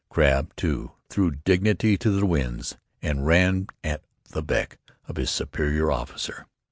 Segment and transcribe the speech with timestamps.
[0.09, 5.91] Crabb, too, threw dignity to the winds, and ran at the beck of his superior
[5.91, 6.47] officer.